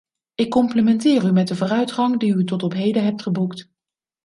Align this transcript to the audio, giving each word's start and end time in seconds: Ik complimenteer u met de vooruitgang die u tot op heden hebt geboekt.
Ik 0.35 0.49
complimenteer 0.49 1.25
u 1.25 1.31
met 1.31 1.47
de 1.47 1.55
vooruitgang 1.55 2.19
die 2.19 2.35
u 2.35 2.43
tot 2.43 2.63
op 2.63 2.73
heden 2.73 3.03
hebt 3.03 3.21
geboekt. 3.21 3.69